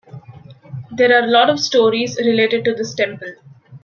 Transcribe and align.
There 0.93 1.13
are 1.15 1.25
a 1.25 1.29
lot 1.29 1.51
of 1.51 1.59
stories 1.59 2.17
related 2.17 2.65
to 2.65 2.73
this 2.73 2.95
temple. 2.95 3.33